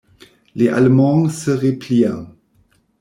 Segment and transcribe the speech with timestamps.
[0.55, 2.25] Les Allemands se replient.